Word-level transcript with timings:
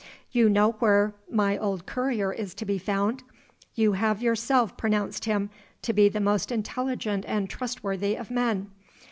_You 0.31 0.49
know 0.49 0.71
where 0.79 1.13
my 1.29 1.59
old 1.59 1.85
courier 1.85 2.33
is 2.33 2.55
to 2.55 2.65
be 2.65 2.79
found. 2.79 3.21
You 3.75 3.91
have 3.91 4.19
yourself 4.19 4.75
pronounced 4.75 5.25
him 5.25 5.51
to 5.83 5.93
be 5.93 6.09
the 6.09 6.19
most 6.19 6.51
intelligent 6.51 7.23
and 7.27 7.47
trustworthy 7.47 8.15
of 8.15 8.31
men. 8.31 8.71